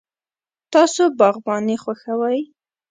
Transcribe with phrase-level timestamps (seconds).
[0.73, 2.39] تاسو باغباني خوښوئ؟